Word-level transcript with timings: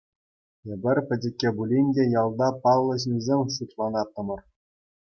Эпир, 0.73 0.97
пӗчӗккӗ 1.07 1.49
пулин 1.57 1.87
те, 1.95 2.03
ялта 2.21 2.49
паллӑ 2.65 2.95
ҫынсем 3.07 3.41
шутланаттӑмӑр. 3.59 4.41